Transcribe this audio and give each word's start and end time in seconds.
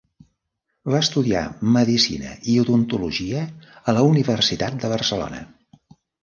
Va 0.93 1.01
estudiar 1.05 1.43
medicina 1.75 2.31
i 2.53 2.55
odontologia 2.63 3.45
a 3.85 3.95
la 3.99 4.07
Universitat 4.09 4.81
de 4.87 4.93
Barcelona. 4.95 5.45